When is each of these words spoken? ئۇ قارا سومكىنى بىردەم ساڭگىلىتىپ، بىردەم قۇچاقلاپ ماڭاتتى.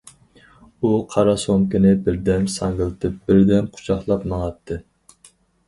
ئۇ 0.79 0.89
قارا 1.11 1.35
سومكىنى 1.41 1.91
بىردەم 2.09 2.49
ساڭگىلىتىپ، 2.55 3.21
بىردەم 3.29 3.71
قۇچاقلاپ 3.79 4.29
ماڭاتتى. 4.35 4.83